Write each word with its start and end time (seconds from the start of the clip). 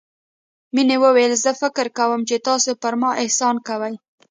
مينې 0.73 0.97
وويل 1.03 1.33
زه 1.43 1.51
فکر 1.61 1.85
کوم 1.97 2.21
چې 2.29 2.35
تاسو 2.47 2.71
پر 2.81 2.93
ما 3.01 3.11
احسان 3.23 3.55
کوئ. 3.67 3.93